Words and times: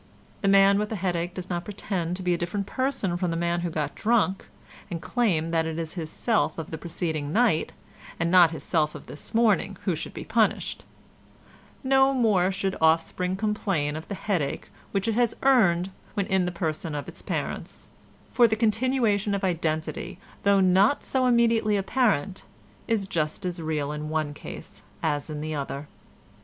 The 0.41 0.47
man 0.47 0.79
with 0.79 0.91
a 0.91 0.95
headache 0.95 1.35
does 1.35 1.47
not 1.47 1.63
pretend 1.63 2.15
to 2.15 2.23
be 2.23 2.33
a 2.33 2.37
different 2.39 2.65
person 2.65 3.15
from 3.17 3.29
the 3.29 3.37
man 3.37 3.59
who 3.61 3.69
got 3.69 3.93
drunk, 3.93 4.47
and 4.89 4.99
claim 4.99 5.51
that 5.51 5.67
it 5.67 5.77
is 5.77 5.93
his 5.93 6.09
self 6.09 6.57
of 6.57 6.71
the 6.71 6.77
preceding 6.79 7.31
night 7.31 7.73
and 8.19 8.31
not 8.31 8.49
his 8.49 8.63
self 8.63 8.95
of 8.95 9.05
this 9.05 9.35
morning 9.35 9.77
who 9.83 9.95
should 9.95 10.15
be 10.15 10.23
punished; 10.23 10.85
no 11.83 12.15
more 12.15 12.51
should 12.51 12.75
offspring 12.81 13.35
complain 13.35 13.95
of 13.95 14.07
the 14.07 14.15
headache 14.15 14.71
which 14.91 15.07
it 15.07 15.13
has 15.13 15.35
earned 15.43 15.91
when 16.15 16.25
in 16.25 16.47
the 16.47 16.51
person 16.51 16.95
of 16.95 17.07
its 17.07 17.21
parents, 17.21 17.89
for 18.31 18.47
the 18.47 18.55
continuation 18.55 19.35
of 19.35 19.43
identity, 19.43 20.17
though 20.41 20.59
not 20.59 21.03
so 21.03 21.27
immediately 21.27 21.77
apparent, 21.77 22.43
is 22.87 23.05
just 23.05 23.45
as 23.45 23.61
real 23.61 23.91
in 23.91 24.09
one 24.09 24.33
case 24.33 24.81
as 25.03 25.29
in 25.29 25.41
the 25.41 25.53
other. 25.53 25.85